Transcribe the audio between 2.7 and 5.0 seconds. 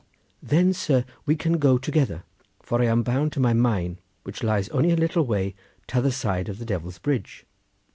I am bound to my mine, which lies only a